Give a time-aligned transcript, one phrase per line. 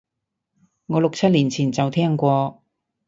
[0.87, 2.63] 我六七年前就聽過